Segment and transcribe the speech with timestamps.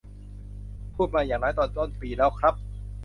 [0.95, 2.53] พูดมาอย่างน้อยตอนต้นปีแล้วครับ